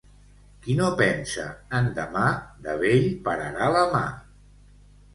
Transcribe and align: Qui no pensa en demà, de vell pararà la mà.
Qui 0.63 0.77
no 0.79 0.87
pensa 1.01 1.45
en 1.81 1.91
demà, 2.01 2.25
de 2.67 2.77
vell 2.83 3.09
pararà 3.31 3.73
la 3.79 3.89
mà. 3.97 4.05